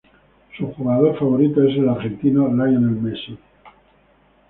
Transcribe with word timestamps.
Su 0.57 0.65
jugador 0.73 1.19
favorito 1.19 1.61
es 1.63 1.77
el 1.77 1.87
argentino 1.87 2.47
Lionel 2.47 2.89
Messi. 2.99 3.37